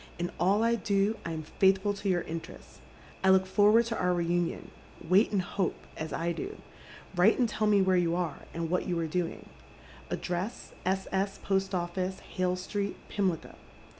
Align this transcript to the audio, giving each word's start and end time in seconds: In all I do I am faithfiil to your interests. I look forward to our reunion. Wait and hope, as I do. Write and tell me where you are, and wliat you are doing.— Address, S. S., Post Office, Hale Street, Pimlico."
In 0.17 0.31
all 0.39 0.63
I 0.63 0.73
do 0.73 1.17
I 1.23 1.31
am 1.31 1.43
faithfiil 1.61 1.95
to 1.99 2.09
your 2.09 2.23
interests. 2.23 2.79
I 3.23 3.29
look 3.29 3.45
forward 3.45 3.85
to 3.85 3.99
our 3.99 4.15
reunion. 4.15 4.71
Wait 5.07 5.31
and 5.31 5.43
hope, 5.43 5.75
as 5.95 6.11
I 6.11 6.31
do. 6.31 6.57
Write 7.15 7.37
and 7.37 7.47
tell 7.47 7.67
me 7.67 7.83
where 7.83 7.97
you 7.97 8.15
are, 8.15 8.39
and 8.51 8.67
wliat 8.67 8.87
you 8.87 8.97
are 8.97 9.05
doing.— 9.05 9.47
Address, 10.09 10.71
S. 10.87 11.07
S., 11.11 11.37
Post 11.43 11.75
Office, 11.75 12.21
Hale 12.21 12.55
Street, 12.55 12.95
Pimlico." 13.09 13.53